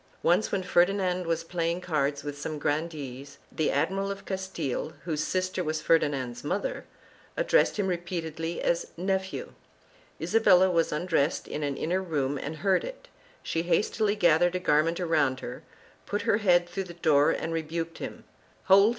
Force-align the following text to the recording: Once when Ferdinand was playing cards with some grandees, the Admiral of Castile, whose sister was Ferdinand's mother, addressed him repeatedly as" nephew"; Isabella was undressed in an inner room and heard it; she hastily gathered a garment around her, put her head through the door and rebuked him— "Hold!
Once 0.23 0.51
when 0.51 0.63
Ferdinand 0.63 1.27
was 1.27 1.43
playing 1.43 1.79
cards 1.79 2.23
with 2.23 2.35
some 2.35 2.57
grandees, 2.57 3.37
the 3.51 3.69
Admiral 3.69 4.09
of 4.09 4.25
Castile, 4.25 4.93
whose 5.03 5.23
sister 5.23 5.63
was 5.63 5.79
Ferdinand's 5.79 6.43
mother, 6.43 6.85
addressed 7.37 7.77
him 7.77 7.85
repeatedly 7.85 8.59
as" 8.63 8.87
nephew"; 9.13 9.53
Isabella 10.19 10.71
was 10.71 10.91
undressed 10.91 11.47
in 11.47 11.61
an 11.61 11.77
inner 11.77 12.01
room 12.01 12.39
and 12.39 12.55
heard 12.65 12.83
it; 12.83 13.09
she 13.43 13.61
hastily 13.61 14.15
gathered 14.15 14.55
a 14.55 14.59
garment 14.59 14.99
around 14.99 15.41
her, 15.41 15.61
put 16.07 16.23
her 16.23 16.37
head 16.37 16.67
through 16.67 16.85
the 16.85 16.95
door 16.95 17.29
and 17.29 17.53
rebuked 17.53 17.99
him— 17.99 18.23
"Hold! 18.63 18.89